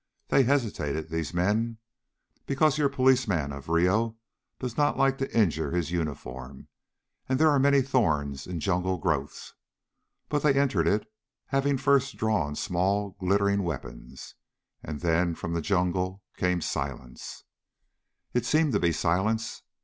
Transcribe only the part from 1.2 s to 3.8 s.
men, because your policeman of